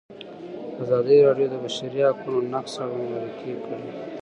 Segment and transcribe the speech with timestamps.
[0.83, 3.87] ازادي راډیو د د بشري حقونو نقض اړوند مرکې کړي.